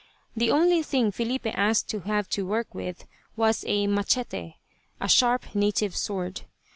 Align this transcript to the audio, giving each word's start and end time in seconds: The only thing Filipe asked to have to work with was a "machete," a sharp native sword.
The 0.35 0.49
only 0.49 0.81
thing 0.81 1.11
Filipe 1.11 1.45
asked 1.45 1.87
to 1.89 1.99
have 1.99 2.27
to 2.29 2.43
work 2.43 2.73
with 2.73 3.05
was 3.35 3.63
a 3.67 3.85
"machete," 3.85 4.55
a 4.99 5.07
sharp 5.07 5.53
native 5.53 5.95
sword. 5.95 6.41